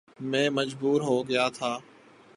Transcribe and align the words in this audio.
میں 0.21 0.49
مجبور 0.49 1.01
ہو 1.01 1.21
گیا 1.29 1.47
تھا 1.49 1.77